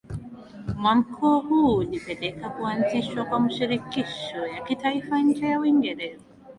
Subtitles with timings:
[0.77, 6.23] Mwamko huu ulipelekea kuanzishwa kwa Mashirikisho ya kitaifa nje ya Uingereza